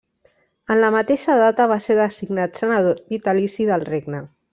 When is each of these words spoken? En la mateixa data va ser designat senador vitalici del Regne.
En 0.75 0.79
la 0.83 0.87
mateixa 0.95 1.35
data 1.41 1.67
va 1.73 1.77
ser 1.83 1.97
designat 1.99 2.63
senador 2.63 3.03
vitalici 3.13 3.69
del 3.73 3.87
Regne. 3.91 4.23